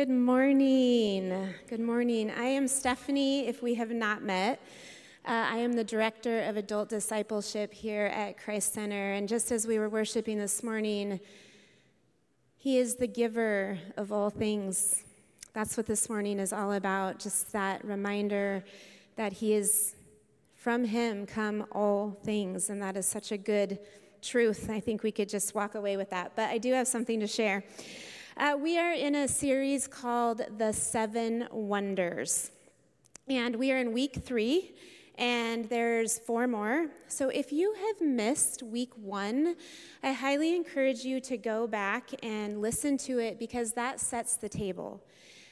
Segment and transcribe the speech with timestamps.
[0.00, 1.52] Good morning.
[1.68, 2.30] Good morning.
[2.30, 4.58] I am Stephanie, if we have not met.
[5.26, 9.12] Uh, I am the director of adult discipleship here at Christ Center.
[9.12, 11.20] And just as we were worshiping this morning,
[12.56, 15.04] He is the giver of all things.
[15.52, 17.18] That's what this morning is all about.
[17.18, 18.64] Just that reminder
[19.16, 19.96] that He is,
[20.54, 22.70] from Him come all things.
[22.70, 23.78] And that is such a good
[24.22, 24.70] truth.
[24.70, 26.32] I think we could just walk away with that.
[26.36, 27.64] But I do have something to share.
[28.36, 32.52] Uh, we are in a series called The Seven Wonders.
[33.28, 34.72] And we are in week three,
[35.16, 36.90] and there's four more.
[37.08, 39.56] So if you have missed week one,
[40.02, 44.48] I highly encourage you to go back and listen to it because that sets the
[44.48, 45.02] table.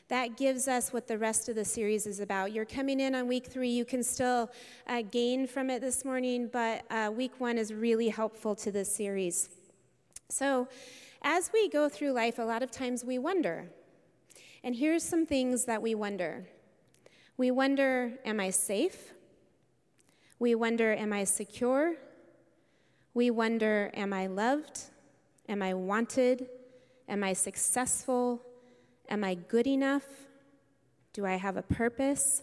[0.06, 2.52] That gives us what the rest of the series is about.
[2.52, 4.50] You're coming in on week three, you can still
[4.86, 8.94] uh, gain from it this morning, but uh, week one is really helpful to this
[8.94, 9.50] series.
[10.30, 10.68] So,
[11.22, 13.68] as we go through life, a lot of times we wonder.
[14.62, 16.46] And here's some things that we wonder
[17.36, 19.14] we wonder, am I safe?
[20.40, 21.94] We wonder, am I secure?
[23.14, 24.80] We wonder, am I loved?
[25.48, 26.48] Am I wanted?
[27.08, 28.42] Am I successful?
[29.08, 30.04] Am I good enough?
[31.12, 32.42] Do I have a purpose?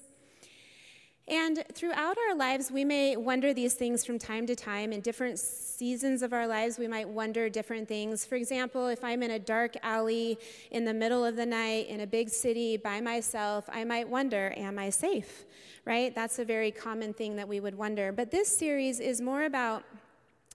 [1.27, 4.93] And throughout our lives, we may wonder these things from time to time.
[4.93, 8.23] In different seasons of our lives, we might wonder different things.
[8.23, 10.37] For example, if I'm in a dark alley
[10.69, 14.53] in the middle of the night in a big city by myself, I might wonder,
[14.55, 15.45] Am I safe?
[15.83, 16.13] Right?
[16.13, 18.11] That's a very common thing that we would wonder.
[18.11, 19.83] But this series is more about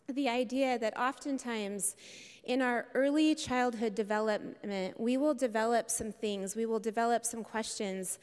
[0.09, 1.97] the idea that oftentimes
[2.45, 8.21] in our early childhood development, we will develop some things, we will develop some questions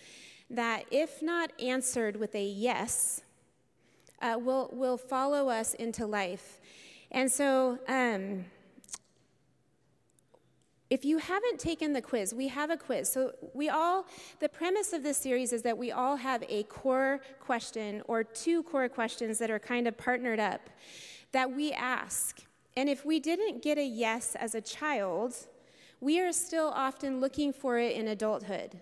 [0.49, 3.21] that, if not answered with a yes,
[4.21, 6.59] uh, will, will follow us into life.
[7.11, 8.45] And so, um,
[10.89, 13.09] if you haven't taken the quiz, we have a quiz.
[13.09, 14.05] So, we all,
[14.39, 18.63] the premise of this series is that we all have a core question or two
[18.63, 20.69] core questions that are kind of partnered up
[21.33, 22.41] that we ask.
[22.77, 25.35] And if we didn't get a yes as a child,
[25.99, 28.81] we are still often looking for it in adulthood.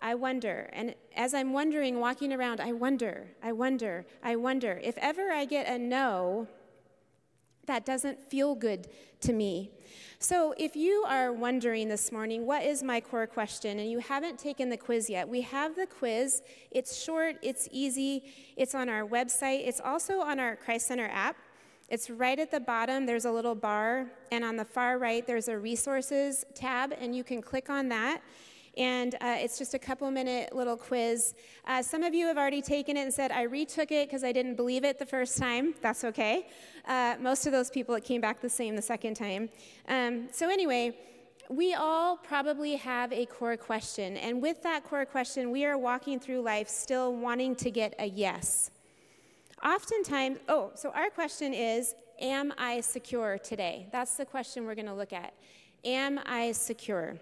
[0.00, 0.68] I wonder.
[0.72, 4.80] And as I'm wondering, walking around, I wonder, I wonder, I wonder.
[4.82, 6.48] If ever I get a no,
[7.66, 8.88] that doesn't feel good
[9.20, 9.70] to me.
[10.18, 14.38] So, if you are wondering this morning, what is my core question, and you haven't
[14.38, 16.42] taken the quiz yet, we have the quiz.
[16.70, 18.24] It's short, it's easy,
[18.56, 21.36] it's on our website, it's also on our Christ Center app.
[21.88, 25.48] It's right at the bottom, there's a little bar, and on the far right, there's
[25.48, 28.22] a resources tab, and you can click on that
[28.76, 31.34] and uh, it's just a couple minute little quiz.
[31.66, 34.32] Uh, some of you have already taken it and said, I retook it because I
[34.32, 35.74] didn't believe it the first time.
[35.80, 36.46] That's okay.
[36.86, 39.48] Uh, most of those people, it came back the same the second time.
[39.88, 40.96] Um, so, anyway,
[41.48, 44.16] we all probably have a core question.
[44.16, 48.06] And with that core question, we are walking through life still wanting to get a
[48.06, 48.70] yes.
[49.64, 53.88] Oftentimes, oh, so our question is Am I secure today?
[53.92, 55.34] That's the question we're going to look at.
[55.84, 57.18] Am I secure?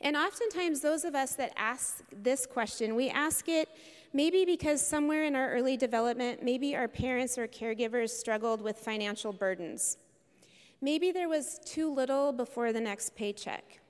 [0.00, 3.68] And oftentimes, those of us that ask this question, we ask it
[4.12, 9.32] maybe because somewhere in our early development, maybe our parents or caregivers struggled with financial
[9.32, 9.98] burdens.
[10.80, 13.80] Maybe there was too little before the next paycheck.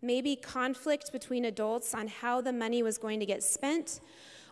[0.00, 4.00] Maybe conflict between adults on how the money was going to get spent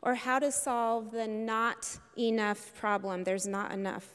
[0.03, 3.25] or how to solve the not enough problem.
[3.25, 4.07] There's not enough.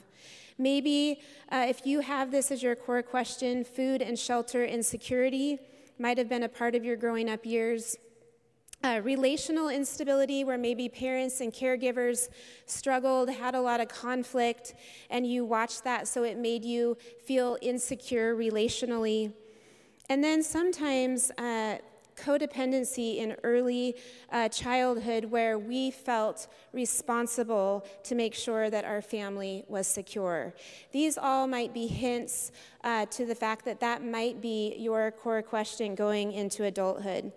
[0.57, 1.19] Maybe
[1.51, 5.59] uh, if you have this as your core question food and shelter insecurity
[5.97, 7.95] might have been a part of your growing up years.
[8.83, 12.30] Uh, relational instability, where maybe parents and caregivers
[12.65, 14.75] struggled, had a lot of conflict,
[15.09, 16.95] and you watched that, so it made you
[17.25, 19.33] feel insecure relationally.
[20.07, 21.77] And then sometimes uh,
[22.15, 23.95] codependency in early
[24.31, 30.53] uh, childhood where we felt responsible to make sure that our family was secure.
[30.91, 32.51] These all might be hints
[32.83, 37.31] uh, to the fact that that might be your core question going into adulthood.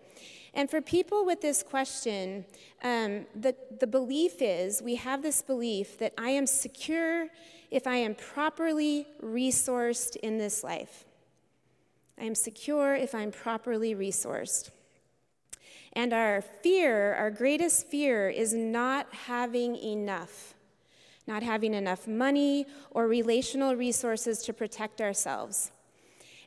[0.54, 2.44] And for people with this question,
[2.82, 7.28] um, the, the belief is we have this belief that I am secure
[7.70, 11.04] if I am properly resourced in this life.
[12.20, 14.70] I am secure if I'm properly resourced.
[15.92, 20.54] And our fear, our greatest fear, is not having enough,
[21.26, 25.70] not having enough money or relational resources to protect ourselves.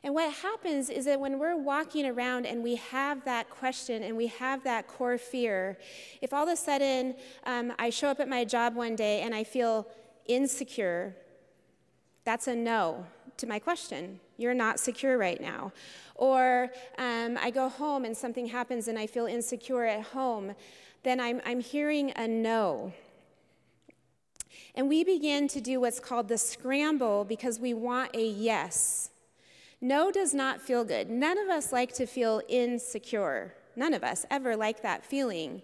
[0.04, 4.16] And what happens is that when we're walking around and we have that question and
[4.16, 5.78] we have that core fear,
[6.20, 7.14] if all of a sudden
[7.46, 9.86] um, I show up at my job one day and I feel
[10.26, 11.14] insecure,
[12.24, 14.18] that's a no to my question.
[14.42, 15.72] You're not secure right now.
[16.16, 20.54] Or um, I go home and something happens and I feel insecure at home.
[21.02, 22.92] Then I'm, I'm hearing a no.
[24.74, 29.10] And we begin to do what's called the scramble because we want a yes.
[29.80, 31.10] No does not feel good.
[31.10, 33.54] None of us like to feel insecure.
[33.74, 35.62] None of us ever like that feeling.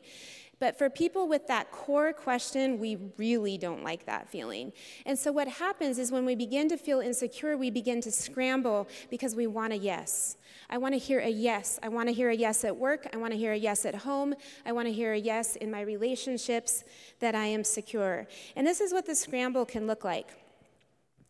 [0.61, 4.73] But for people with that core question, we really don't like that feeling.
[5.07, 8.89] And so what happens is when we begin to feel insecure, we begin to scramble
[9.09, 10.37] because we want a yes.
[10.69, 11.79] I want to hear a yes.
[11.83, 13.07] I want to hear a yes at work.
[13.13, 14.35] I want to hear a yes at home.
[14.67, 16.83] I want to hear a yes in my relationships
[17.21, 18.27] that I am secure.
[18.57, 20.29] And this is what the scramble can look like.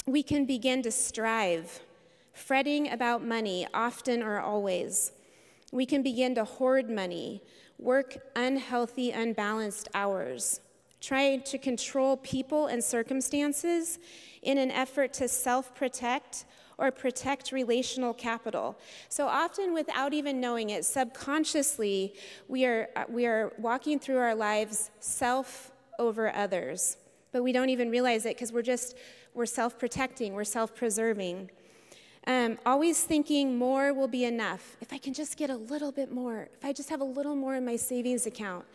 [0.06, 1.80] We can begin to strive,
[2.32, 5.12] fretting about money often or always.
[5.70, 7.42] We can begin to hoard money
[7.78, 10.60] work unhealthy, unbalanced hours,
[11.00, 13.98] trying to control people and circumstances
[14.42, 16.44] in an effort to self protect
[16.78, 18.78] or protect relational capital.
[19.08, 22.14] So often, without even knowing it, subconsciously,
[22.46, 26.96] we are, we are walking through our lives self over others.
[27.32, 28.96] But we don't even realize it because we're just,
[29.34, 31.50] we're self protecting, we're self preserving.
[32.28, 34.76] Um, always thinking more will be enough.
[34.82, 37.34] If I can just get a little bit more, if I just have a little
[37.34, 38.66] more in my savings account,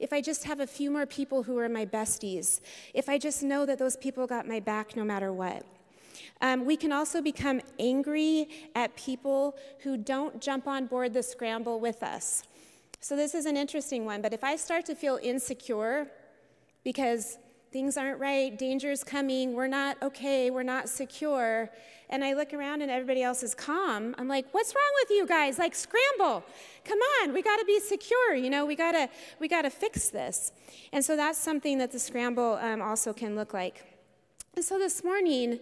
[0.00, 2.62] if I just have a few more people who are my besties,
[2.94, 5.62] if I just know that those people got my back no matter what.
[6.40, 11.80] Um, we can also become angry at people who don't jump on board the scramble
[11.80, 12.44] with us.
[13.00, 16.06] So, this is an interesting one, but if I start to feel insecure
[16.82, 17.36] because
[17.72, 21.70] things aren't right, danger's coming, we're not okay, we're not secure,
[22.12, 25.26] and I look around and everybody else is calm, I'm like, what's wrong with you
[25.26, 25.58] guys?
[25.58, 26.44] Like, scramble.
[26.84, 28.34] Come on, we got to be secure.
[28.34, 29.08] You know, we got to
[29.40, 30.52] we got to fix this.
[30.92, 33.82] And so that's something that the scramble um, also can look like.
[34.54, 35.58] And so this morning,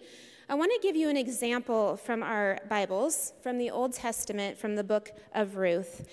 [0.49, 4.75] I want to give you an example from our Bibles, from the Old Testament, from
[4.75, 6.09] the book of Ruth.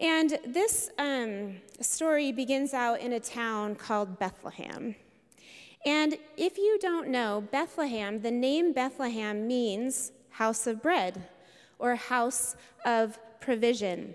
[0.00, 4.96] And this um, story begins out in a town called Bethlehem.
[5.84, 11.28] And if you don't know, Bethlehem, the name Bethlehem means house of bread
[11.78, 14.14] or house of provision.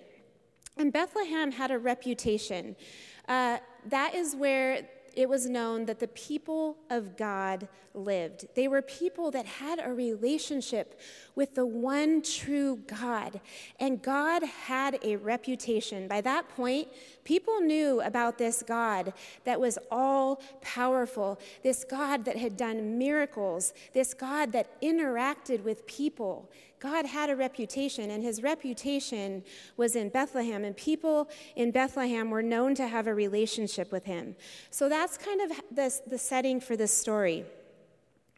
[0.77, 2.75] And Bethlehem had a reputation.
[3.27, 8.48] Uh, that is where it was known that the people of God lived.
[8.56, 11.00] They were people that had a relationship
[11.36, 13.42] with the one true God,
[13.80, 16.08] and God had a reputation.
[16.08, 16.88] By that point,
[17.24, 19.14] people knew about this God
[19.44, 25.86] that was all powerful, this God that had done miracles, this God that interacted with
[25.88, 26.50] people.
[26.80, 29.44] God had a reputation, and his reputation
[29.76, 34.36] was in Bethlehem, and people in Bethlehem were known to have a relationship with him.
[34.72, 37.44] So that's kind of the, the setting for this story.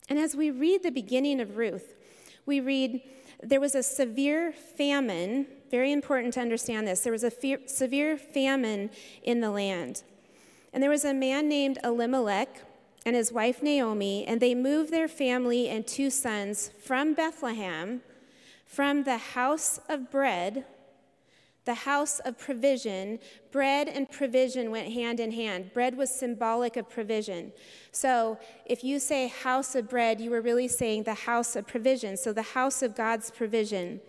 [0.10, 1.93] And as we read the beginning of Ruth,
[2.48, 3.01] we read,
[3.43, 7.01] There was a severe famine, very important to understand this.
[7.01, 8.89] There was a fe- severe famine
[9.21, 10.01] in the land.
[10.74, 12.63] And there was a man named Elimelech
[13.05, 18.01] and his wife Naomi, and they moved their family and two sons from Bethlehem
[18.71, 20.63] from the house of bread,
[21.65, 23.19] the house of provision,
[23.51, 25.73] bread and provision went hand in hand.
[25.73, 27.51] Bread was symbolic of provision.
[27.91, 32.15] So if you say house of bread, you were really saying the house of provision,
[32.15, 33.99] so the house of God's provision.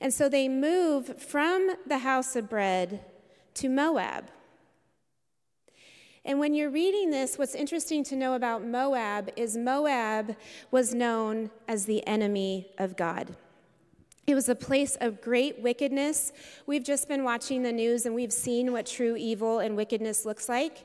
[0.00, 3.04] And so they move from the house of bread
[3.54, 4.24] to Moab.
[6.24, 10.34] And when you're reading this, what's interesting to know about Moab is Moab
[10.72, 13.36] was known as the enemy of God.
[14.30, 16.32] It was a place of great wickedness.
[16.64, 20.48] We've just been watching the news and we've seen what true evil and wickedness looks
[20.48, 20.84] like.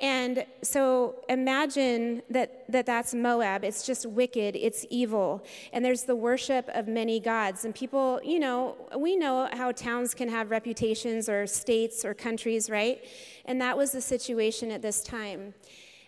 [0.00, 3.64] And so imagine that, that that's Moab.
[3.64, 5.44] It's just wicked, it's evil.
[5.72, 7.64] And there's the worship of many gods.
[7.64, 12.70] And people, you know, we know how towns can have reputations or states or countries,
[12.70, 13.04] right?
[13.44, 15.52] And that was the situation at this time.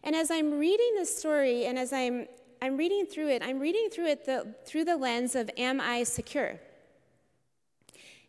[0.04, 2.28] And as I'm reading this story and as I'm
[2.62, 6.02] I'm reading through it, I'm reading through it the, through the lens of Am I
[6.02, 6.60] secure?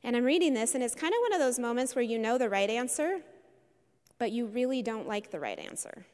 [0.04, 2.38] And I'm reading this, and it's kind of one of those moments where you know
[2.38, 3.20] the right answer,
[4.18, 6.06] but you really don't like the right answer.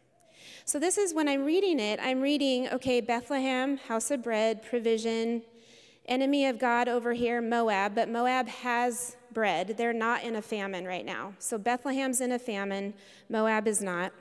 [0.65, 5.43] So, this is when I'm reading it, I'm reading, okay, Bethlehem, house of bread, provision,
[6.07, 9.75] enemy of God over here, Moab, but Moab has bread.
[9.77, 11.33] They're not in a famine right now.
[11.39, 12.93] So, Bethlehem's in a famine,
[13.29, 14.11] Moab is not.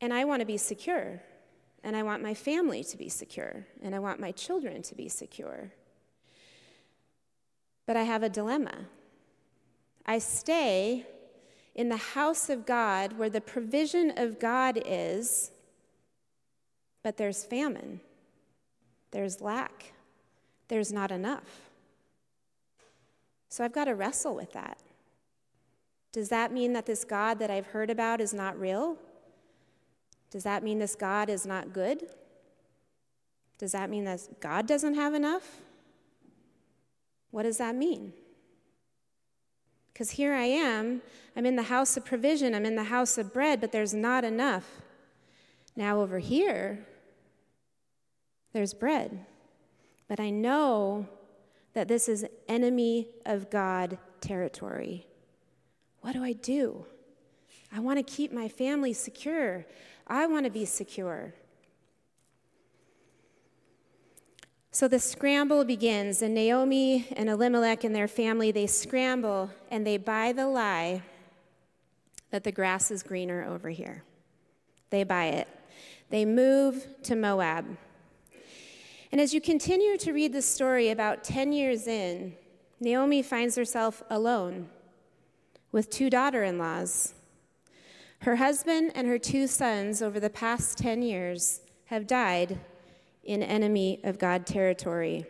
[0.00, 1.22] And I want to be secure.
[1.82, 3.66] And I want my family to be secure.
[3.82, 5.72] And I want my children to be secure.
[7.86, 8.86] But I have a dilemma.
[10.04, 11.06] I stay
[11.74, 15.50] in the house of God where the provision of God is,
[17.02, 18.00] but there's famine.
[19.10, 19.92] there's lack,
[20.68, 21.70] there's not enough.
[23.48, 24.78] So I've got to wrestle with that.
[26.12, 28.98] Does that mean that this God that I've heard about is not real?
[30.36, 32.10] Does that mean this God is not good?
[33.56, 35.62] Does that mean that God doesn't have enough?
[37.30, 38.12] What does that mean?
[39.90, 41.00] Because here I am,
[41.34, 44.24] I'm in the house of provision, I'm in the house of bread, but there's not
[44.24, 44.82] enough.
[45.74, 46.86] Now over here,
[48.52, 49.24] there's bread.
[50.06, 51.08] But I know
[51.72, 55.06] that this is enemy of God territory.
[56.02, 56.84] What do I do?
[57.74, 59.66] I want to keep my family secure.
[60.06, 61.34] I want to be secure.
[64.70, 69.96] So the scramble begins, and Naomi and Elimelech and their family, they scramble and they
[69.96, 71.02] buy the lie
[72.30, 74.04] that the grass is greener over here.
[74.90, 75.48] They buy it.
[76.10, 77.76] They move to Moab.
[79.10, 82.34] And as you continue to read the story, about 10 years in,
[82.78, 84.68] Naomi finds herself alone
[85.72, 87.14] with two daughter in laws.
[88.22, 92.58] Her husband and her two sons, over the past 10 years, have died
[93.22, 95.26] in enemy of God territory.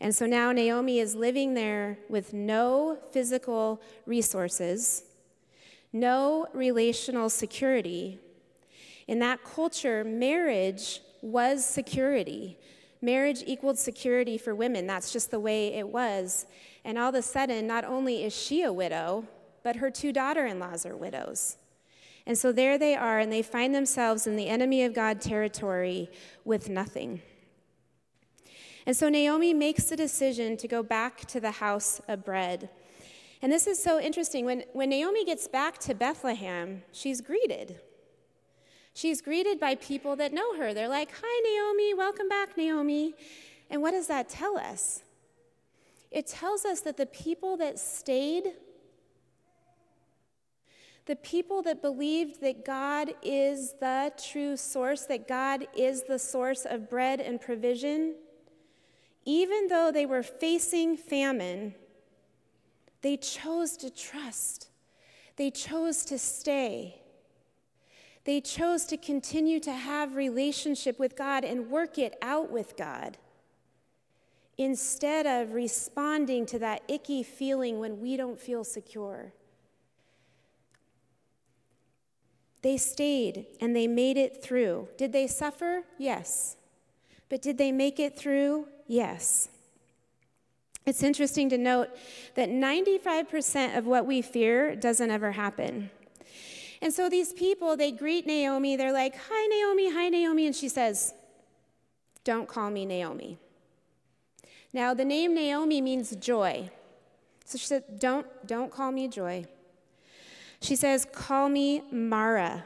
[0.00, 5.04] And so now Naomi is living there with no physical resources,
[5.92, 8.18] no relational security.
[9.06, 12.58] In that culture, marriage was security.
[13.00, 14.86] Marriage equaled security for women.
[14.86, 16.46] That's just the way it was.
[16.84, 19.26] And all of a sudden, not only is she a widow,
[19.62, 21.58] but her two daughter in laws are widows.
[22.26, 26.10] And so there they are, and they find themselves in the enemy of God territory
[26.44, 27.20] with nothing.
[28.86, 32.68] And so Naomi makes the decision to go back to the house of bread.
[33.40, 34.44] And this is so interesting.
[34.44, 37.80] When, when Naomi gets back to Bethlehem, she's greeted.
[38.94, 40.74] She's greeted by people that know her.
[40.74, 43.14] They're like, Hi, Naomi, welcome back, Naomi.
[43.70, 45.02] And what does that tell us?
[46.10, 48.52] It tells us that the people that stayed
[51.06, 56.64] the people that believed that God is the true source, that God is the source
[56.64, 58.14] of bread and provision,
[59.24, 61.74] even though they were facing famine,
[63.02, 64.68] they chose to trust.
[65.36, 67.00] They chose to stay.
[68.24, 73.18] They chose to continue to have relationship with God and work it out with God
[74.58, 79.32] instead of responding to that icky feeling when we don't feel secure.
[82.62, 84.88] They stayed and they made it through.
[84.96, 85.82] Did they suffer?
[85.98, 86.56] Yes.
[87.28, 88.68] But did they make it through?
[88.86, 89.48] Yes.
[90.84, 91.88] It's interesting to note
[92.34, 95.90] that 95% of what we fear doesn't ever happen.
[96.80, 98.76] And so these people, they greet Naomi.
[98.76, 100.46] They're like, Hi, Naomi, hi, Naomi.
[100.46, 101.14] And she says,
[102.24, 103.38] Don't call me Naomi.
[104.72, 106.70] Now, the name Naomi means joy.
[107.44, 109.46] So she said, Don't, don't call me joy.
[110.62, 112.64] She says, Call me Mara.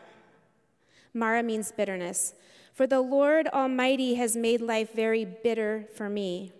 [1.15, 2.35] Mara means bitterness.
[2.75, 6.53] For the Lord Almighty has made life very bitter for me.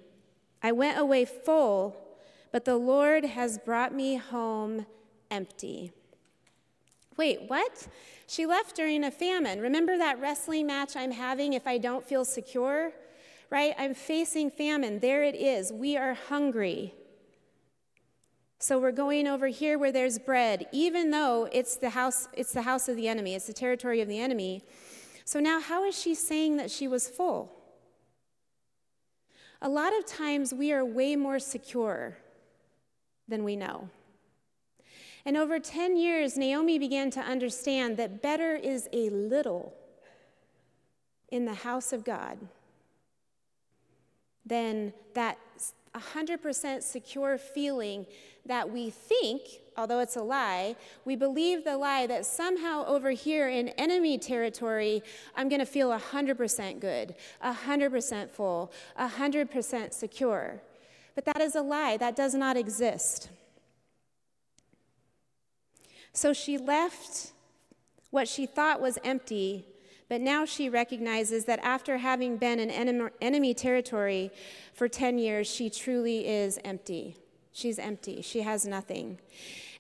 [0.63, 1.95] I went away full,
[2.53, 4.87] but the Lord has brought me home
[5.31, 5.93] empty.
[7.19, 7.87] Wait, what?
[8.27, 9.61] She left during a famine.
[9.61, 12.93] Remember that wrestling match I'm having if I don't feel secure?
[13.51, 13.75] Right?
[13.79, 15.01] I'm facing famine.
[15.01, 15.71] There it is.
[15.71, 16.95] We are hungry.
[18.67, 22.63] So we're going over here where there's bread, even though it's the house, it's the
[22.63, 24.65] house of the enemy, it's the territory of the enemy.
[25.25, 27.53] So now how is she saying that she was full?
[29.63, 32.19] A lot of times we are way more secure
[33.29, 33.89] than we know.
[35.25, 39.75] And over 10 years, Naomi began to understand that better is a little
[41.29, 42.37] in the house of God
[44.45, 45.39] than that
[45.97, 48.07] 100% secure feeling
[48.45, 49.43] that we think,
[49.77, 55.03] although it's a lie, we believe the lie that somehow over here in enemy territory,
[55.35, 60.63] I'm going to feel 100% good, 100% full, 100% secure.
[61.15, 61.97] But that is a lie.
[61.97, 63.31] That does not exist.
[66.13, 67.33] So she left
[68.11, 69.65] what she thought was empty
[70.09, 74.31] but now she recognizes that after having been in enemy territory
[74.73, 77.17] for 10 years, she truly is empty.
[77.53, 78.21] She's empty.
[78.23, 79.19] She has nothing.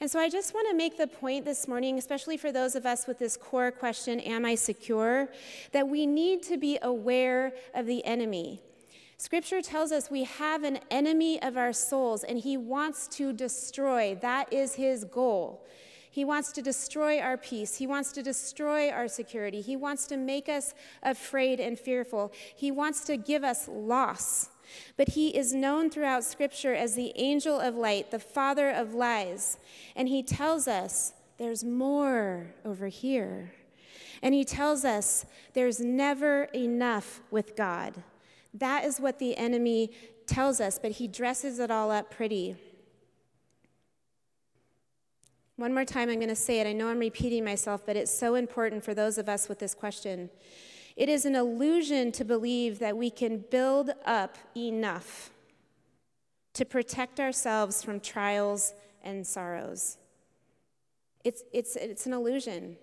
[0.00, 2.86] And so I just want to make the point this morning, especially for those of
[2.86, 5.28] us with this core question, Am I secure?
[5.72, 8.60] that we need to be aware of the enemy.
[9.18, 14.14] Scripture tells us we have an enemy of our souls, and he wants to destroy.
[14.20, 15.64] That is his goal.
[16.16, 17.76] He wants to destroy our peace.
[17.76, 19.60] He wants to destroy our security.
[19.60, 22.32] He wants to make us afraid and fearful.
[22.56, 24.48] He wants to give us loss.
[24.96, 29.58] But he is known throughout Scripture as the angel of light, the father of lies.
[29.94, 33.52] And he tells us there's more over here.
[34.22, 37.92] And he tells us there's never enough with God.
[38.54, 39.90] That is what the enemy
[40.26, 42.56] tells us, but he dresses it all up pretty.
[45.56, 46.66] One more time, I'm going to say it.
[46.66, 49.74] I know I'm repeating myself, but it's so important for those of us with this
[49.74, 50.28] question.
[50.96, 55.30] It is an illusion to believe that we can build up enough
[56.52, 59.96] to protect ourselves from trials and sorrows.
[61.24, 62.76] It's, it's, it's an illusion.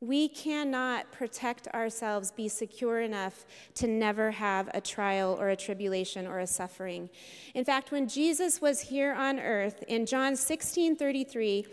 [0.00, 6.26] We cannot protect ourselves, be secure enough to never have a trial or a tribulation
[6.26, 7.10] or a suffering.
[7.54, 11.66] In fact, when Jesus was here on earth in John 16 33,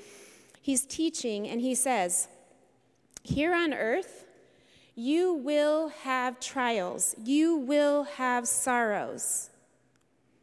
[0.62, 2.28] he's teaching and he says,
[3.24, 4.26] Here on earth,
[4.94, 9.52] you will have trials, you will have sorrows.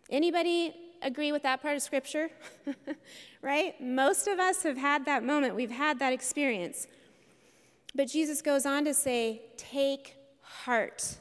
[0.09, 2.31] Anybody agree with that part of scripture?
[3.43, 3.79] right?
[3.79, 6.87] Most of us have had that moment, we've had that experience.
[7.95, 11.17] But Jesus goes on to say, Take heart,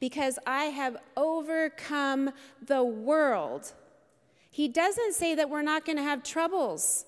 [0.00, 3.72] because I have overcome the world.
[4.50, 7.04] He doesn't say that we're not going to have troubles,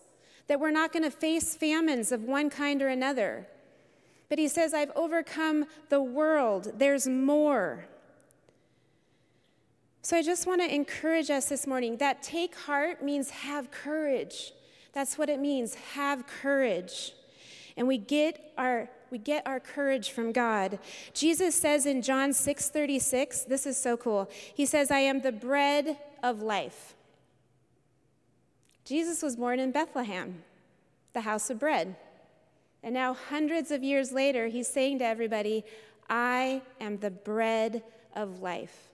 [0.46, 3.48] that we're not going to face famines of one kind or another.
[4.28, 6.72] But he says, I've overcome the world.
[6.76, 7.86] There's more.
[10.02, 14.52] So I just want to encourage us this morning that take heart means have courage.
[14.92, 17.12] That's what it means, have courage
[17.78, 20.78] and we get our we get our courage from God.
[21.14, 24.28] Jesus says in John 6:36, this is so cool.
[24.54, 26.94] He says, "I am the bread of life."
[28.84, 30.44] Jesus was born in Bethlehem,
[31.14, 31.96] the house of bread.
[32.82, 35.64] And now hundreds of years later, he's saying to everybody,
[36.10, 37.82] "I am the bread
[38.14, 38.92] of life."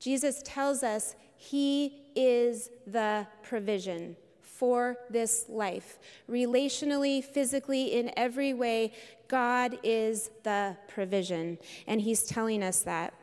[0.00, 4.16] Jesus tells us he is the provision
[4.58, 5.98] for this life.
[6.28, 8.92] Relationally, physically, in every way,
[9.28, 11.58] God is the provision.
[11.86, 13.14] And He's telling us that.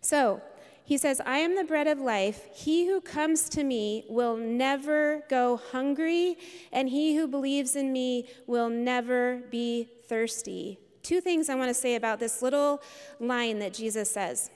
[0.00, 0.42] So,
[0.86, 2.46] he says, I am the bread of life.
[2.54, 6.38] He who comes to me will never go hungry,
[6.72, 10.78] and he who believes in me will never be thirsty.
[11.02, 12.80] Two things I want to say about this little
[13.18, 14.48] line that Jesus says.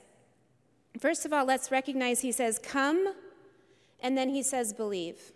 [0.99, 3.13] First of all, let's recognize he says, Come
[4.01, 5.31] and then he says, believe.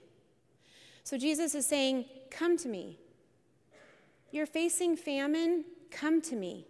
[1.04, 3.00] So Jesus is saying, Come to me.
[4.32, 6.66] You're facing famine, come to me.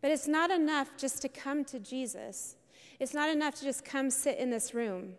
[0.00, 2.56] But it's not enough just to come to Jesus.
[3.00, 5.14] It's not enough to just come sit in this room.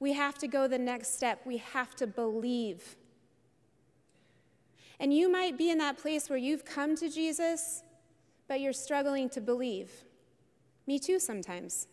[0.00, 1.42] We have to go the next step.
[1.44, 2.96] We have to believe.
[4.98, 7.82] And you might be in that place where you've come to Jesus,
[8.48, 9.92] but you're struggling to believe.
[10.86, 11.86] Me too, sometimes.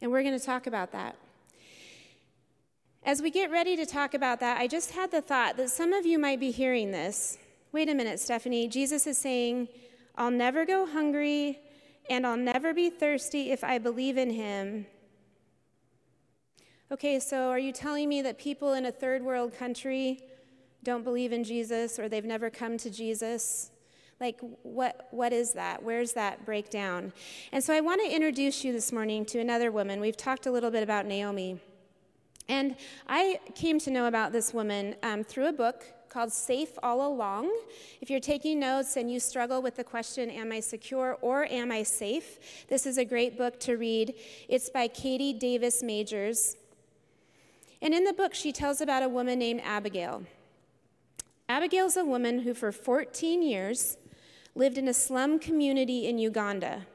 [0.00, 1.16] And we're going to talk about that.
[3.06, 5.92] As we get ready to talk about that, I just had the thought that some
[5.92, 7.36] of you might be hearing this.
[7.70, 8.66] Wait a minute, Stephanie.
[8.66, 9.68] Jesus is saying,
[10.16, 11.58] I'll never go hungry
[12.08, 14.86] and I'll never be thirsty if I believe in him.
[16.90, 20.22] Okay, so are you telling me that people in a third world country
[20.82, 23.70] don't believe in Jesus or they've never come to Jesus?
[24.18, 25.82] Like, what, what is that?
[25.82, 27.12] Where's that breakdown?
[27.52, 30.00] And so I want to introduce you this morning to another woman.
[30.00, 31.60] We've talked a little bit about Naomi.
[32.48, 32.76] And
[33.08, 37.50] I came to know about this woman um, through a book called Safe All Along.
[38.00, 41.72] If you're taking notes and you struggle with the question, Am I secure or am
[41.72, 42.66] I safe?
[42.68, 44.14] This is a great book to read.
[44.48, 46.56] It's by Katie Davis Majors.
[47.82, 50.22] And in the book, she tells about a woman named Abigail.
[51.48, 53.96] Abigail's a woman who, for 14 years,
[54.54, 56.86] lived in a slum community in Uganda.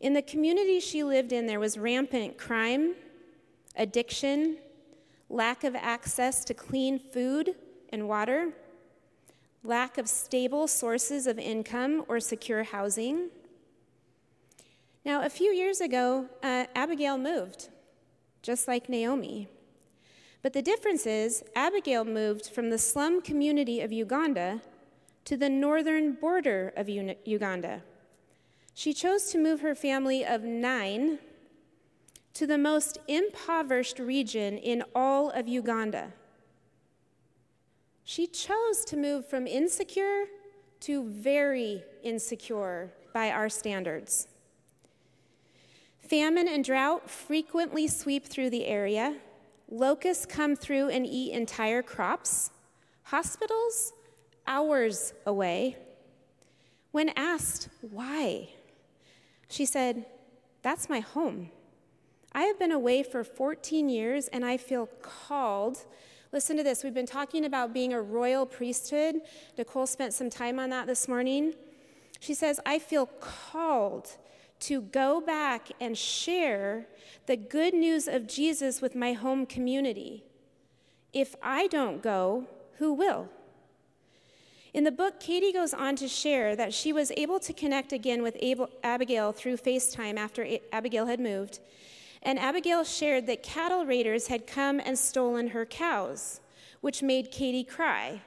[0.00, 2.94] In the community she lived in, there was rampant crime
[3.76, 4.56] addiction,
[5.28, 7.54] lack of access to clean food
[7.90, 8.52] and water,
[9.62, 13.28] lack of stable sources of income or secure housing.
[15.04, 17.68] Now, a few years ago, uh, Abigail moved,
[18.42, 19.48] just like Naomi.
[20.42, 24.62] But the difference is, Abigail moved from the slum community of Uganda
[25.26, 27.82] to the northern border of Uganda.
[28.74, 31.18] She chose to move her family of nine
[32.40, 36.10] to the most impoverished region in all of Uganda.
[38.02, 40.24] She chose to move from insecure
[40.80, 44.26] to very insecure by our standards.
[45.98, 49.16] Famine and drought frequently sweep through the area.
[49.70, 52.52] Locusts come through and eat entire crops.
[53.02, 53.92] Hospitals,
[54.46, 55.76] hours away.
[56.90, 58.48] When asked why,
[59.50, 60.06] she said,
[60.62, 61.50] That's my home.
[62.32, 65.84] I have been away for 14 years and I feel called.
[66.32, 66.84] Listen to this.
[66.84, 69.16] We've been talking about being a royal priesthood.
[69.58, 71.54] Nicole spent some time on that this morning.
[72.20, 74.10] She says, I feel called
[74.60, 76.86] to go back and share
[77.26, 80.22] the good news of Jesus with my home community.
[81.12, 82.46] If I don't go,
[82.78, 83.28] who will?
[84.72, 88.22] In the book, Katie goes on to share that she was able to connect again
[88.22, 88.36] with
[88.84, 91.58] Abigail through FaceTime after Abigail had moved.
[92.22, 96.40] And Abigail shared that cattle raiders had come and stolen her cows,
[96.80, 98.20] which made Katie cry.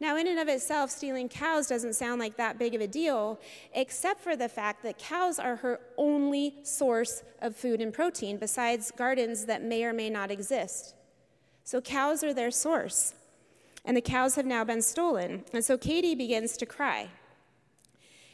[0.00, 3.38] Now, in and of itself, stealing cows doesn't sound like that big of a deal,
[3.74, 8.90] except for the fact that cows are her only source of food and protein, besides
[8.90, 10.94] gardens that may or may not exist.
[11.62, 13.14] So, cows are their source.
[13.84, 15.44] And the cows have now been stolen.
[15.52, 17.08] And so Katie begins to cry.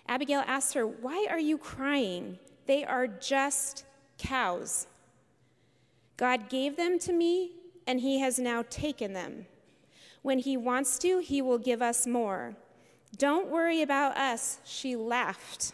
[0.09, 2.39] Abigail asks her, Why are you crying?
[2.67, 3.85] They are just
[4.19, 4.87] cows.
[6.21, 7.53] God gave them to me,
[7.87, 9.47] and He has now taken them.
[10.21, 12.57] When He wants to, He will give us more.
[13.17, 15.73] Don't worry about us, she laughed.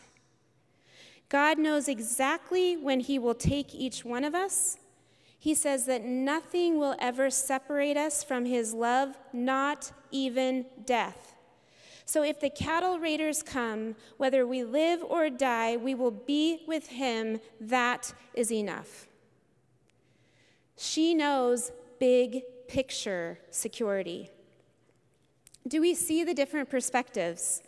[1.28, 4.78] God knows exactly when He will take each one of us.
[5.36, 11.34] He says that nothing will ever separate us from His love, not even death.
[12.04, 16.86] So if the cattle raiders come, whether we live or die, we will be with
[16.86, 17.40] Him.
[17.60, 19.08] That is enough.
[20.76, 24.30] She knows big picture security.
[25.66, 27.62] Do we see the different perspectives?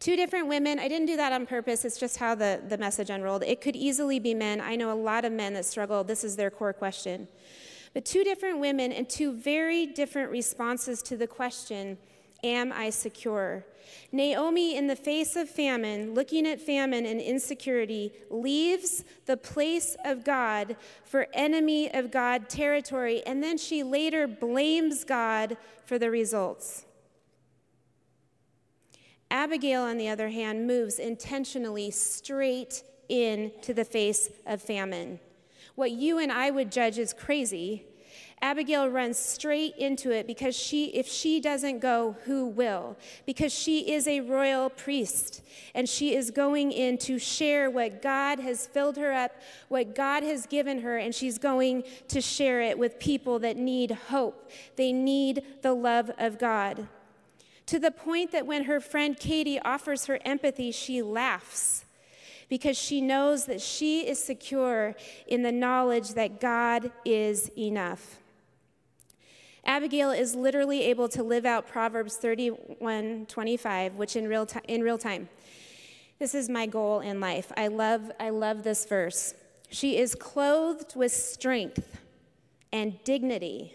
[0.00, 3.10] Two different women, I didn't do that on purpose, it's just how the, the message
[3.10, 3.44] unrolled.
[3.44, 4.60] It could easily be men.
[4.60, 7.28] I know a lot of men that struggle, this is their core question.
[7.92, 11.96] But two different women and two very different responses to the question
[12.44, 13.64] Am I secure?
[14.12, 20.24] Naomi, in the face of famine, looking at famine and insecurity, leaves the place of
[20.24, 26.84] God for enemy of God territory, and then she later blames God for the results.
[29.30, 35.18] Abigail, on the other hand, moves intentionally straight into the face of famine.
[35.74, 37.86] What you and I would judge as crazy,
[38.42, 42.96] Abigail runs straight into it because she, if she doesn't go, who will?
[43.26, 45.42] Because she is a royal priest
[45.74, 49.32] and she is going in to share what God has filled her up,
[49.68, 53.90] what God has given her, and she's going to share it with people that need
[53.90, 54.50] hope.
[54.76, 56.88] They need the love of God.
[57.66, 61.83] To the point that when her friend Katie offers her empathy, she laughs
[62.54, 64.94] because she knows that she is secure
[65.26, 68.20] in the knowledge that God is enough.
[69.66, 74.96] Abigail is literally able to live out Proverbs 31 25, which in real, in real
[74.96, 75.28] time.
[76.20, 77.50] This is my goal in life.
[77.56, 79.34] I love, I love this verse.
[79.68, 81.98] She is clothed with strength
[82.72, 83.74] and dignity,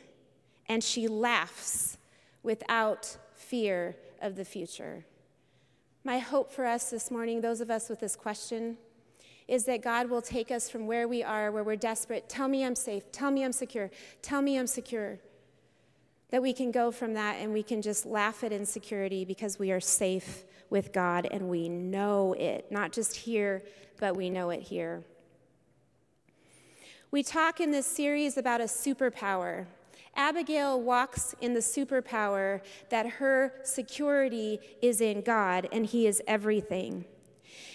[0.70, 1.98] and she laughs
[2.44, 5.04] without fear of the future.
[6.10, 8.78] My hope for us this morning, those of us with this question,
[9.48, 12.28] is that God will take us from where we are, where we're desperate.
[12.28, 13.12] Tell me I'm safe.
[13.12, 13.92] Tell me I'm secure.
[14.24, 15.20] Tell me I'm secure
[16.32, 19.72] that we can go from that and we can just laugh at insecurity because we
[19.72, 23.62] are safe with God and we know it, not just here,
[24.00, 25.04] but we know it here.
[27.12, 29.68] We talk in this series about a superpower.
[30.20, 37.06] Abigail walks in the superpower that her security is in God and He is everything.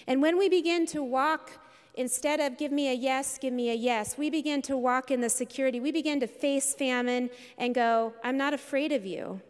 [0.06, 1.52] And when we begin to walk
[1.96, 5.20] Instead of give me a yes, give me a yes, we begin to walk in
[5.20, 5.78] the security.
[5.78, 9.40] We begin to face famine and go, I'm not afraid of you.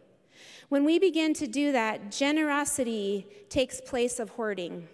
[0.69, 4.87] When we begin to do that, generosity takes place of hoarding.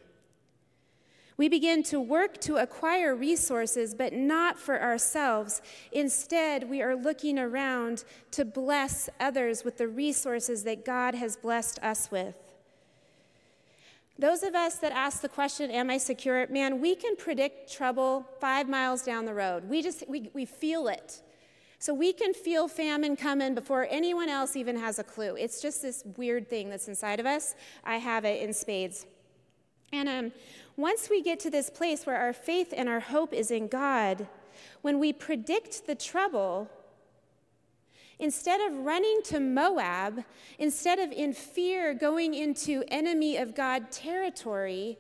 [1.42, 5.64] We begin to work to acquire resources, but not for ourselves.
[5.92, 11.80] Instead, we are looking around to bless others with the resources that God has blessed
[11.82, 12.36] us with.
[14.20, 16.46] Those of us that ask the question, Am I secure?
[16.46, 19.68] Man, we can predict trouble five miles down the road.
[19.68, 21.24] We just, we, we feel it.
[21.80, 25.36] So we can feel famine coming before anyone else even has a clue.
[25.38, 27.56] It's just this weird thing that's inside of us.
[27.84, 29.08] I have it in spades.
[29.94, 30.32] And um,
[30.78, 34.28] once we get to this place where our faith and our hope is in God,
[34.82, 36.70] when we predict the trouble,
[38.22, 40.24] Instead of running to Moab,
[40.60, 45.00] instead of in fear going into enemy of God territory,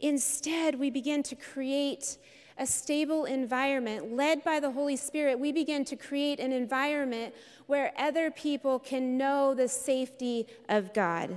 [0.00, 2.18] instead we begin to create
[2.58, 7.34] a stable environment led by the Holy Spirit, we begin to create an environment
[7.68, 11.34] where other people can know the safety of God,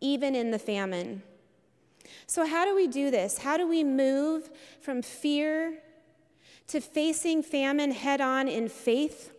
[0.00, 1.20] even in the famine.
[2.26, 3.38] So, how do we do this?
[3.38, 5.78] How do we move from fear
[6.68, 9.32] to facing famine head on in faith?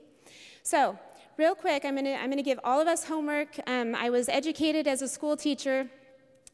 [0.63, 0.97] So,
[1.37, 3.59] real quick, I'm gonna, I'm gonna give all of us homework.
[3.67, 5.89] Um, I was educated as a school teacher.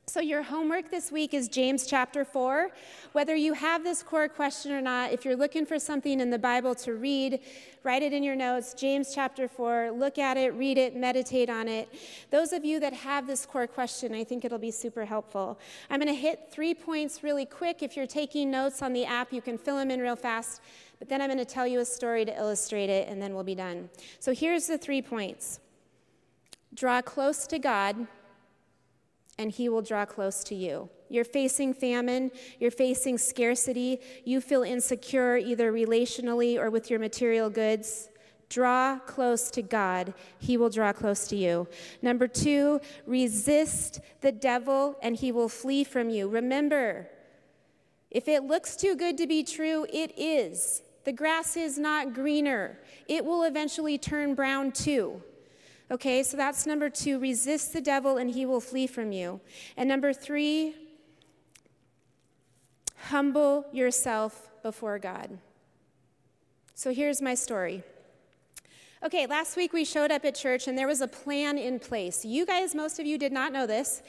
[0.08, 2.70] So, your homework this week is James chapter 4.
[3.14, 6.38] Whether you have this core question or not, if you're looking for something in the
[6.38, 7.40] Bible to read,
[7.84, 8.76] write it in your notes.
[8.76, 11.90] James chapter 4, look at it, read it, meditate on it.
[12.30, 15.60] Those of you that have this core question, I think it'll be super helpful.
[15.90, 17.82] I'm going to hit three points really quick.
[17.82, 20.62] If you're taking notes on the app, you can fill them in real fast.
[21.00, 23.44] But then I'm going to tell you a story to illustrate it, and then we'll
[23.44, 23.90] be done.
[24.20, 25.60] So, here's the three points
[26.76, 28.08] draw close to God
[29.38, 30.90] and he will draw close to you.
[31.10, 37.50] You're facing famine, you're facing scarcity, you feel insecure either relationally or with your material
[37.50, 38.10] goods.
[38.50, 41.68] Draw close to God, he will draw close to you.
[42.02, 46.30] Number two, resist the devil and he will flee from you.
[46.30, 47.10] Remember,
[48.12, 50.84] if it looks too good to be true, it is.
[51.04, 55.22] The grass is not greener, it will eventually turn brown too.
[55.92, 59.40] Okay, so that's number two resist the devil and he will flee from you.
[59.78, 60.74] And number three,
[63.10, 65.38] humble yourself before God.
[66.74, 67.84] So here's my story.
[69.04, 72.26] Okay, last week we showed up at church and there was a plan in place.
[72.26, 74.02] You guys, most of you did not know this,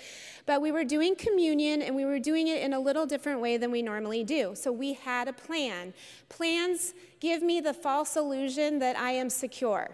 [0.47, 3.59] but we were doing communion and we were doing it in a little different way
[3.59, 4.55] than we normally do.
[4.55, 5.93] So we had a plan.
[6.31, 9.91] Plans give me the false illusion that I am secure.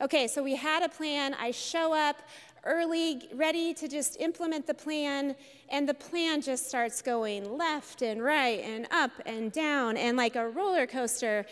[0.00, 1.34] Okay, so we had a plan.
[1.34, 2.16] I show up
[2.64, 5.34] early, ready to just implement the plan,
[5.68, 10.36] and the plan just starts going left and right and up and down and like
[10.36, 11.44] a roller coaster.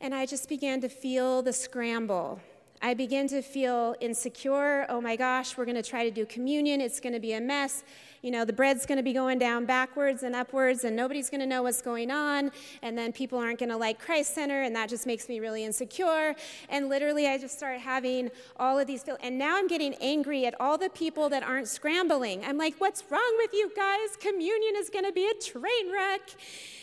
[0.00, 2.40] And I just began to feel the scramble.
[2.86, 4.86] I begin to feel insecure.
[4.88, 6.80] Oh my gosh, we're going to try to do communion.
[6.80, 7.82] It's going to be a mess
[8.26, 11.42] you know, the bread's going to be going down backwards and upwards, and nobody's going
[11.42, 12.50] to know what's going on,
[12.82, 15.64] and then people aren't going to like Christ Center, and that just makes me really
[15.64, 16.34] insecure.
[16.68, 19.22] And literally, I just start having all of these feelings.
[19.22, 22.44] And now I'm getting angry at all the people that aren't scrambling.
[22.44, 24.16] I'm like, what's wrong with you guys?
[24.18, 26.22] Communion is going to be a train wreck.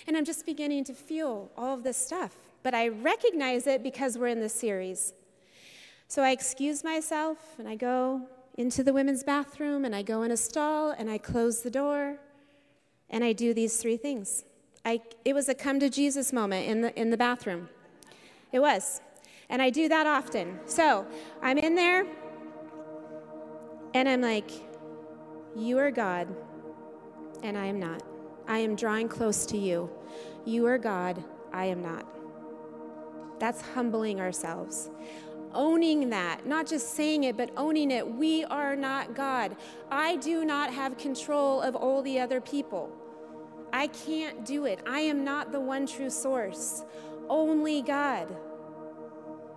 [0.07, 2.37] And I'm just beginning to feel all of this stuff.
[2.63, 5.13] But I recognize it because we're in this series.
[6.13, 8.21] So I excuse myself and I go
[8.59, 12.19] into the women's bathroom and I go in a stall and I close the door
[13.09, 14.45] and I do these three things.
[14.85, 17.67] I, it was a come to Jesus moment in the, in the bathroom.
[18.51, 19.01] It was.
[19.49, 20.59] And I do that often.
[20.67, 21.07] So
[21.41, 22.05] I'm in there
[23.95, 24.51] and I'm like,
[25.55, 26.27] You are God
[27.41, 28.03] and I am not.
[28.47, 29.89] I am drawing close to you.
[30.45, 32.05] You are God, I am not.
[33.39, 34.91] That's humbling ourselves
[35.53, 38.07] owning that, not just saying it, but owning it.
[38.07, 39.55] We are not God.
[39.91, 42.91] I do not have control of all the other people.
[43.71, 44.79] I can't do it.
[44.85, 46.83] I am not the one true source.
[47.29, 48.27] Only God.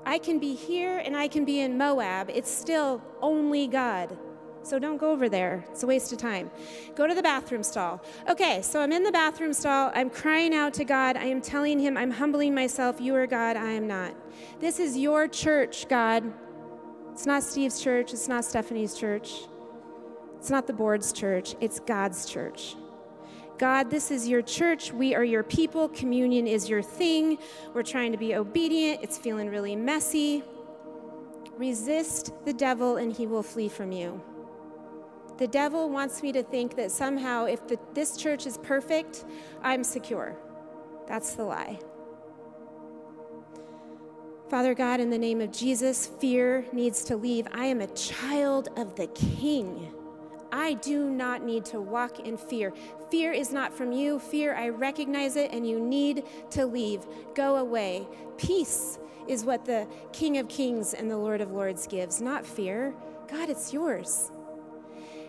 [0.06, 2.30] I can be here and I can be in Moab.
[2.30, 4.16] It's still only God.
[4.66, 5.64] So don't go over there.
[5.70, 6.50] It's a waste of time.
[6.96, 8.02] Go to the bathroom stall.
[8.28, 9.92] Okay, so I'm in the bathroom stall.
[9.94, 11.16] I'm crying out to God.
[11.16, 13.00] I am telling him, I'm humbling myself.
[13.00, 14.12] You are God, I am not.
[14.58, 16.32] This is your church, God.
[17.12, 18.12] It's not Steve's church.
[18.12, 19.42] It's not Stephanie's church.
[20.36, 21.54] It's not the board's church.
[21.60, 22.74] It's God's church.
[23.58, 24.92] God, this is your church.
[24.92, 25.88] We are your people.
[25.90, 27.38] Communion is your thing.
[27.72, 28.98] We're trying to be obedient.
[29.04, 30.42] It's feeling really messy.
[31.56, 34.20] Resist the devil, and he will flee from you.
[35.38, 39.24] The devil wants me to think that somehow, if the, this church is perfect,
[39.62, 40.36] I'm secure.
[41.06, 41.78] That's the lie.
[44.48, 47.46] Father God, in the name of Jesus, fear needs to leave.
[47.52, 49.92] I am a child of the King.
[50.52, 52.72] I do not need to walk in fear.
[53.10, 54.18] Fear is not from you.
[54.18, 57.04] Fear, I recognize it, and you need to leave.
[57.34, 58.06] Go away.
[58.38, 62.94] Peace is what the King of Kings and the Lord of Lords gives, not fear.
[63.28, 64.30] God, it's yours.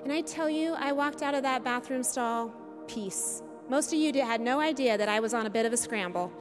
[0.07, 2.53] And I tell you, I walked out of that bathroom stall,
[2.87, 3.43] peace.
[3.67, 6.31] Most of you had no idea that I was on a bit of a scramble.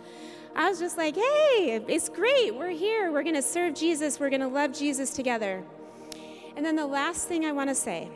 [0.54, 2.54] I was just like, hey, it's great.
[2.54, 3.10] We're here.
[3.10, 4.20] We're going to serve Jesus.
[4.20, 5.64] We're going to love Jesus together.
[6.54, 8.08] And then the last thing I want to say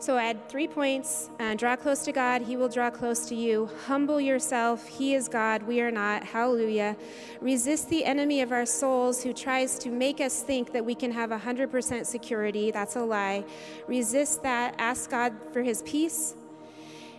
[0.00, 3.68] so add three points uh, draw close to God, He will draw close to you.
[3.86, 6.22] Humble yourself, He is God, we are not.
[6.22, 6.96] Hallelujah.
[7.40, 11.10] Resist the enemy of our souls who tries to make us think that we can
[11.10, 12.70] have 100% security.
[12.70, 13.44] That's a lie.
[13.88, 14.76] Resist that.
[14.78, 16.34] Ask God for His peace.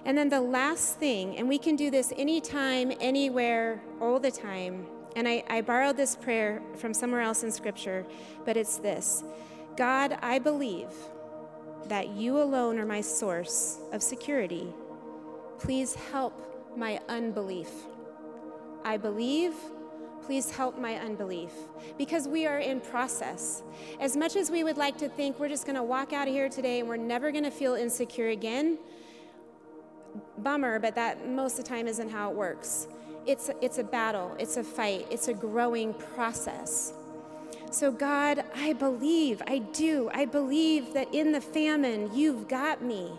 [0.05, 4.87] And then the last thing, and we can do this anytime, anywhere, all the time.
[5.15, 8.05] And I, I borrowed this prayer from somewhere else in Scripture,
[8.45, 9.23] but it's this
[9.75, 10.87] God, I believe
[11.87, 14.67] that you alone are my source of security.
[15.59, 16.33] Please help
[16.77, 17.69] my unbelief.
[18.83, 19.53] I believe,
[20.23, 21.51] please help my unbelief.
[21.97, 23.63] Because we are in process.
[23.99, 26.33] As much as we would like to think we're just going to walk out of
[26.33, 28.77] here today and we're never going to feel insecure again,
[30.37, 32.87] bummer, but that most of the time isn't how it works.
[33.25, 36.93] It's, it's a battle, it's a fight, it's a growing process.
[37.71, 43.12] So, God, I believe, I do, I believe that in the famine, you've got me.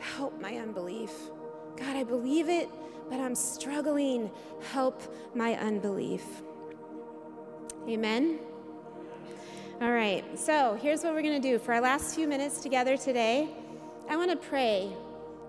[0.00, 1.12] Help my unbelief.
[1.76, 2.68] God, I believe it,
[3.08, 4.30] but I'm struggling.
[4.72, 5.02] Help
[5.36, 6.24] my unbelief.
[7.88, 8.40] Amen.
[9.80, 11.60] All right, so here's what we're going to do.
[11.60, 13.48] For our last few minutes together today,
[14.08, 14.92] I want to pray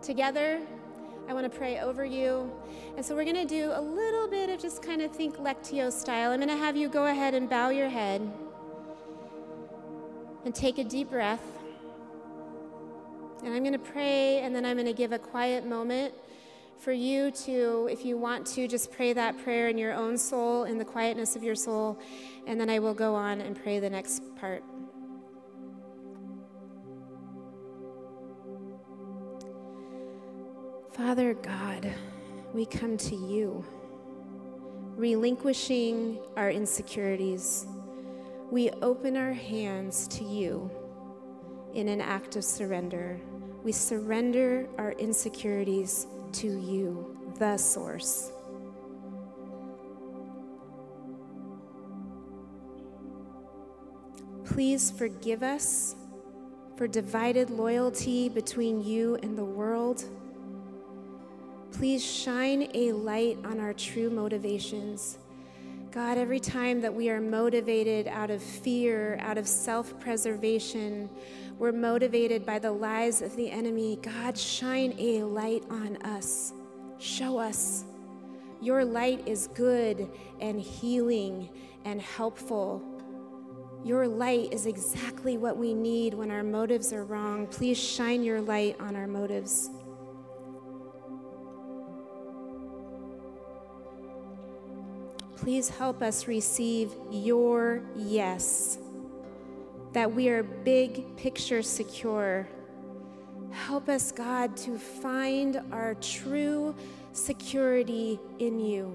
[0.04, 0.62] together.
[1.30, 2.52] I want to pray over you.
[2.98, 5.92] And so we're going to do a little bit of just kind of think Lectio
[5.92, 6.32] style.
[6.32, 8.28] I'm going to have you go ahead and bow your head
[10.44, 11.44] and take a deep breath.
[13.44, 16.16] And I'm going to pray, and then I'm going to give a quiet moment
[16.80, 20.64] for you to, if you want to, just pray that prayer in your own soul,
[20.64, 22.00] in the quietness of your soul.
[22.48, 24.64] And then I will go on and pray the next part.
[31.00, 31.94] Father God,
[32.54, 33.64] we come to you,
[34.98, 37.66] relinquishing our insecurities.
[38.52, 40.70] We open our hands to you
[41.74, 43.18] in an act of surrender.
[43.64, 48.34] We surrender our insecurities to you, the source.
[54.44, 55.96] Please forgive us
[56.76, 60.04] for divided loyalty between you and the world
[61.72, 65.18] Please shine a light on our true motivations.
[65.92, 71.10] God, every time that we are motivated out of fear, out of self preservation,
[71.58, 73.98] we're motivated by the lies of the enemy.
[74.02, 76.54] God, shine a light on us.
[77.00, 77.86] Show us.
[78.62, 80.10] Your light is good
[80.42, 81.50] and healing
[81.86, 82.84] and helpful.
[83.84, 87.48] Your light is exactly what we need when our motives are wrong.
[87.48, 89.70] Please shine your light on our motives.
[95.40, 98.78] Please help us receive your yes,
[99.94, 102.46] that we are big picture secure.
[103.52, 106.76] Help us, God, to find our true
[107.14, 108.88] security in you.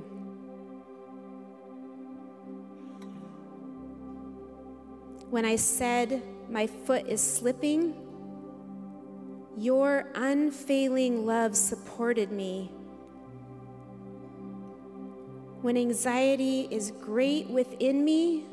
[5.30, 7.94] When I said my foot is slipping,
[9.56, 12.70] your unfailing love supported me
[15.64, 18.44] when anxiety is great within me,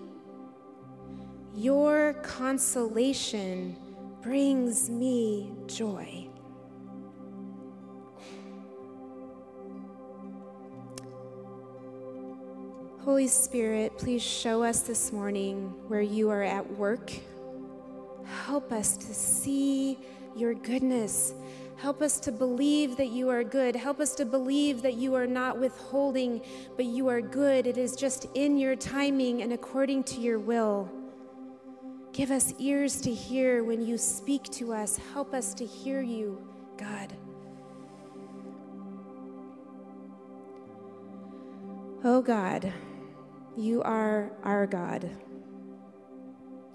[1.54, 3.76] your consolation
[4.22, 6.26] brings me joy.
[13.04, 17.12] Holy Spirit, please show us this morning where you are at work.
[18.46, 20.00] Help us to see
[20.34, 21.34] your goodness
[21.82, 23.76] Help us to believe that you are good.
[23.76, 26.40] Help us to believe that you are not withholding,
[26.76, 27.66] but you are good.
[27.66, 30.92] It is just in your timing and according to your will.
[32.14, 35.00] Give us ears to hear when you speak to us.
[35.14, 36.40] Help us to hear you,
[36.78, 37.14] God.
[42.04, 42.72] Oh God,
[43.58, 45.10] you are our God,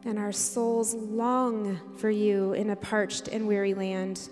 [0.05, 4.29] and our souls long for you in a parched and weary land.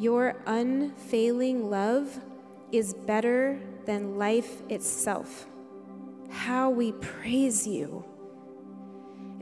[0.00, 2.18] Your unfailing love
[2.72, 5.46] is better than life itself.
[6.30, 8.02] How we praise you.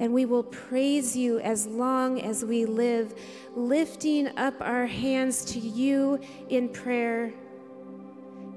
[0.00, 3.14] And we will praise you as long as we live,
[3.54, 7.32] lifting up our hands to you in prayer.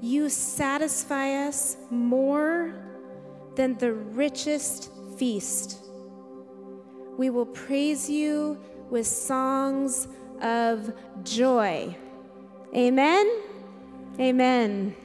[0.02, 2.74] You satisfy us more
[3.54, 4.89] than the richest
[5.20, 5.78] feast.
[7.16, 10.08] We will praise you with songs
[10.42, 11.96] of joy.
[12.76, 13.42] Amen.
[14.20, 14.96] Amen.